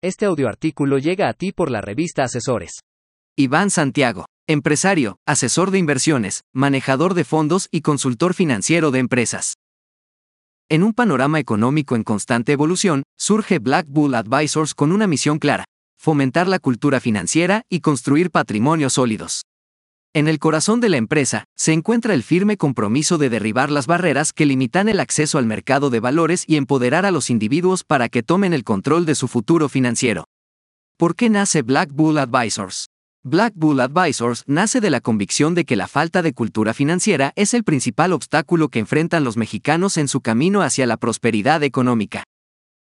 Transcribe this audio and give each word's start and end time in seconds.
Este 0.00 0.26
audioartículo 0.26 0.98
llega 0.98 1.28
a 1.28 1.32
ti 1.32 1.50
por 1.50 1.72
la 1.72 1.80
revista 1.80 2.22
Asesores. 2.22 2.82
Iván 3.36 3.68
Santiago, 3.68 4.26
empresario, 4.46 5.16
asesor 5.26 5.72
de 5.72 5.78
inversiones, 5.78 6.42
manejador 6.54 7.14
de 7.14 7.24
fondos 7.24 7.66
y 7.72 7.80
consultor 7.80 8.32
financiero 8.32 8.92
de 8.92 9.00
empresas. 9.00 9.54
En 10.68 10.84
un 10.84 10.92
panorama 10.92 11.40
económico 11.40 11.96
en 11.96 12.04
constante 12.04 12.52
evolución, 12.52 13.02
surge 13.18 13.58
Black 13.58 13.86
Bull 13.88 14.14
Advisors 14.14 14.72
con 14.72 14.92
una 14.92 15.08
misión 15.08 15.40
clara, 15.40 15.64
fomentar 15.98 16.46
la 16.46 16.60
cultura 16.60 17.00
financiera 17.00 17.62
y 17.68 17.80
construir 17.80 18.30
patrimonios 18.30 18.92
sólidos. 18.92 19.42
En 20.18 20.26
el 20.26 20.40
corazón 20.40 20.80
de 20.80 20.88
la 20.88 20.96
empresa, 20.96 21.44
se 21.54 21.72
encuentra 21.72 22.12
el 22.12 22.24
firme 22.24 22.56
compromiso 22.56 23.18
de 23.18 23.30
derribar 23.30 23.70
las 23.70 23.86
barreras 23.86 24.32
que 24.32 24.46
limitan 24.46 24.88
el 24.88 24.98
acceso 24.98 25.38
al 25.38 25.46
mercado 25.46 25.90
de 25.90 26.00
valores 26.00 26.42
y 26.44 26.56
empoderar 26.56 27.06
a 27.06 27.12
los 27.12 27.30
individuos 27.30 27.84
para 27.84 28.08
que 28.08 28.24
tomen 28.24 28.52
el 28.52 28.64
control 28.64 29.06
de 29.06 29.14
su 29.14 29.28
futuro 29.28 29.68
financiero. 29.68 30.24
¿Por 30.96 31.14
qué 31.14 31.30
nace 31.30 31.62
Black 31.62 31.92
Bull 31.92 32.18
Advisors? 32.18 32.88
Black 33.22 33.52
Bull 33.54 33.78
Advisors 33.78 34.42
nace 34.48 34.80
de 34.80 34.90
la 34.90 35.00
convicción 35.00 35.54
de 35.54 35.64
que 35.64 35.76
la 35.76 35.86
falta 35.86 36.20
de 36.20 36.32
cultura 36.32 36.74
financiera 36.74 37.32
es 37.36 37.54
el 37.54 37.62
principal 37.62 38.12
obstáculo 38.12 38.70
que 38.70 38.80
enfrentan 38.80 39.22
los 39.22 39.36
mexicanos 39.36 39.96
en 39.98 40.08
su 40.08 40.20
camino 40.20 40.62
hacia 40.62 40.88
la 40.88 40.96
prosperidad 40.96 41.62
económica. 41.62 42.24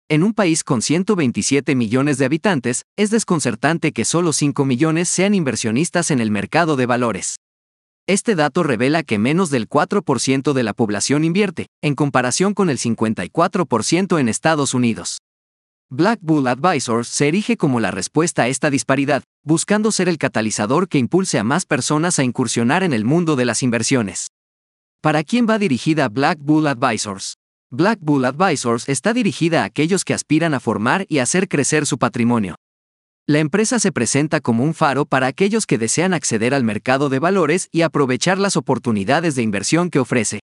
En 0.09 0.23
un 0.23 0.35
país 0.35 0.65
con 0.65 0.83
127 0.83 1.75
millones 1.75 2.19
de 2.19 2.25
habitantes, 2.25 2.83
es 2.97 3.11
desconcertante 3.11 3.93
que 3.93 4.05
solo 4.05 4.33
5 4.33 4.65
millones 4.65 5.09
sean 5.09 5.35
inversionistas 5.35 6.11
en 6.11 6.21
el 6.21 6.31
mercado 6.31 6.77
de 6.77 6.87
valores. 6.87 7.37
Este 8.09 8.35
dato 8.35 8.63
revela 8.63 9.05
que 9.05 9.19
menos 9.19 9.51
del 9.51 9.69
4% 9.69 10.53
de 10.53 10.63
la 10.65 10.73
población 10.73 11.25
invierte, 11.25 11.69
en 11.83 11.95
comparación 11.95 12.53
con 12.53 12.69
el 12.69 12.79
54% 12.79 14.19
en 14.19 14.29
Estados 14.29 14.75
Unidos. 14.75 15.19
Black 15.89 16.19
Bull 16.23 16.47
Advisors 16.47 17.07
se 17.07 17.29
erige 17.29 17.57
como 17.57 17.79
la 17.79 17.91
respuesta 17.91 18.43
a 18.43 18.49
esta 18.49 18.71
disparidad, 18.71 19.23
buscando 19.45 19.93
ser 19.93 20.09
el 20.09 20.19
catalizador 20.19 20.89
que 20.89 20.99
impulse 20.99 21.39
a 21.39 21.45
más 21.45 21.65
personas 21.65 22.19
a 22.19 22.25
incursionar 22.25 22.83
en 22.83 22.93
el 22.93 23.05
mundo 23.05 23.37
de 23.37 23.45
las 23.45 23.63
inversiones. 23.63 24.29
¿Para 25.01 25.23
quién 25.23 25.47
va 25.49 25.59
dirigida 25.59 26.09
Black 26.09 26.39
Bull 26.41 26.67
Advisors? 26.67 27.35
Black 27.75 28.01
Bull 28.03 28.27
Advisors 28.27 28.87
está 28.87 29.15
dirigida 29.15 29.63
a 29.63 29.65
aquellos 29.65 30.05
que 30.05 30.13
aspiran 30.13 30.53
a 30.53 30.61
formar 30.61 31.07
y 31.09 31.21
hacer 31.21 31.49
crecer 31.49 31.87
su 31.87 31.97
patrimonio. 31.97 32.55
La 33.27 33.39
empresa 33.39 33.79
se 33.79 33.93
presenta 33.93 34.43
como 34.43 34.63
un 34.63 34.75
faro 34.75 35.07
para 35.07 35.27
aquellos 35.27 35.65
que 35.65 35.79
desean 35.79 36.13
acceder 36.13 36.53
al 36.53 36.65
mercado 36.65 37.09
de 37.09 37.19
valores 37.19 37.69
y 37.73 37.81
aprovechar 37.81 38.37
las 38.37 38.59
oportunidades 38.59 39.37
de 39.37 39.43
inversión 39.43 39.89
que 39.89 40.01
ofrece. 40.01 40.41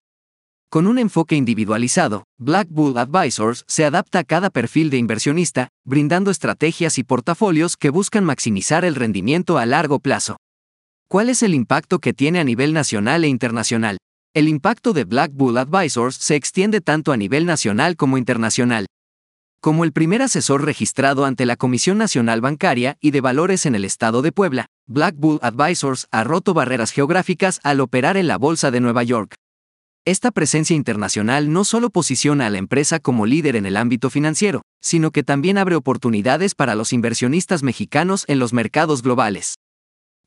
Con 0.72 0.88
un 0.88 0.98
enfoque 0.98 1.36
individualizado, 1.36 2.24
Black 2.40 2.68
Bull 2.72 2.98
Advisors 2.98 3.64
se 3.68 3.86
adapta 3.86 4.18
a 4.18 4.24
cada 4.24 4.50
perfil 4.50 4.90
de 4.90 4.98
inversionista, 4.98 5.68
brindando 5.86 6.32
estrategias 6.32 6.98
y 6.98 7.04
portafolios 7.04 7.78
que 7.78 7.92
buscan 7.92 8.24
maximizar 8.24 8.84
el 8.86 8.96
rendimiento 8.96 9.60
a 9.60 9.68
largo 9.68 10.00
plazo. 10.00 10.38
¿Cuál 11.08 11.30
es 11.30 11.44
el 11.44 11.54
impacto 11.54 12.00
que 12.00 12.14
tiene 12.14 12.40
a 12.40 12.44
nivel 12.44 12.74
nacional 12.74 13.24
e 13.24 13.28
internacional? 13.28 14.00
El 14.36 14.48
impacto 14.48 14.94
de 14.94 15.06
Black 15.06 15.32
Bull 15.34 15.58
Advisors 15.58 16.16
se 16.16 16.36
extiende 16.36 16.82
tanto 16.82 17.12
a 17.12 17.18
nivel 17.18 17.48
nacional 17.48 17.96
como 17.96 18.16
internacional. 18.16 18.86
Como 19.60 19.84
el 19.84 19.92
primer 19.92 20.22
asesor 20.22 20.66
registrado 20.66 21.26
ante 21.26 21.48
la 21.48 21.56
Comisión 21.56 21.98
Nacional 21.98 22.40
Bancaria 22.40 22.96
y 23.02 23.10
de 23.10 23.22
Valores 23.22 23.66
en 23.66 23.74
el 23.74 23.84
Estado 23.84 24.22
de 24.22 24.32
Puebla, 24.32 24.68
Black 24.88 25.16
Bull 25.18 25.40
Advisors 25.42 26.06
ha 26.12 26.24
roto 26.24 26.54
barreras 26.54 26.92
geográficas 26.92 27.60
al 27.64 27.80
operar 27.80 28.18
en 28.18 28.28
la 28.28 28.38
Bolsa 28.38 28.70
de 28.70 28.80
Nueva 28.80 29.02
York. 29.02 29.34
Esta 30.06 30.30
presencia 30.30 30.76
internacional 30.76 31.52
no 31.52 31.64
solo 31.64 31.90
posiciona 31.90 32.46
a 32.46 32.50
la 32.52 32.60
empresa 32.60 33.00
como 33.00 33.26
líder 33.26 33.56
en 33.56 33.66
el 33.66 33.78
ámbito 33.78 34.12
financiero, 34.12 34.62
sino 34.80 35.10
que 35.10 35.24
también 35.24 35.58
abre 35.58 35.74
oportunidades 35.74 36.54
para 36.54 36.76
los 36.76 36.94
inversionistas 36.94 37.64
mexicanos 37.64 38.26
en 38.28 38.38
los 38.38 38.54
mercados 38.54 39.02
globales. 39.02 39.56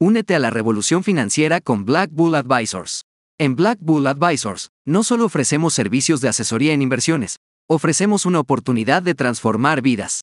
Únete 0.01 0.35
a 0.35 0.41
la 0.41 0.51
revolución 0.51 1.05
financiera 1.05 1.61
con 1.61 1.85
Black 1.85 2.11
Bull 2.13 2.35
Advisors. 2.35 3.03
En 3.39 3.57
Black 3.57 3.79
Bull 3.81 4.07
Advisors, 4.07 4.69
no 4.85 5.03
solo 5.03 5.25
ofrecemos 5.25 5.75
servicios 5.75 6.21
de 6.21 6.29
asesoría 6.29 6.75
en 6.75 6.83
inversiones, 6.83 7.37
ofrecemos 7.67 8.27
una 8.27 8.41
oportunidad 8.41 9.03
de 9.03 9.15
transformar 9.15 9.83
vidas. 9.83 10.21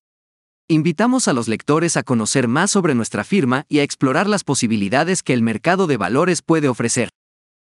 Invitamos 0.68 1.28
a 1.28 1.34
los 1.34 1.48
lectores 1.48 1.98
a 1.98 2.04
conocer 2.04 2.48
más 2.48 2.72
sobre 2.72 2.94
nuestra 2.94 3.24
firma 3.24 3.66
y 3.68 3.80
a 3.80 3.84
explorar 3.84 4.30
las 4.30 4.44
posibilidades 4.44 5.24
que 5.24 5.34
el 5.34 5.42
mercado 5.42 5.88
de 5.88 5.98
valores 5.98 6.42
puede 6.44 6.70
ofrecer. 6.70 7.10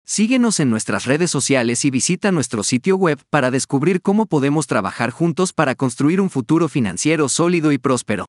Síguenos 0.07 0.61
en 0.61 0.71
nuestras 0.71 1.07
redes 1.07 1.31
sociales 1.31 1.85
y 1.85 1.91
visita 1.91 2.31
nuestro 2.31 2.63
sitio 2.63 2.97
web 2.97 3.19
para 3.31 3.51
descubrir 3.51 4.03
cómo 4.03 4.27
podemos 4.27 4.67
trabajar 4.67 5.11
juntos 5.11 5.53
para 5.53 5.75
construir 5.75 6.21
un 6.21 6.31
futuro 6.31 6.69
financiero 6.69 7.29
sólido 7.29 7.73
y 7.73 7.79
próspero. 7.79 8.27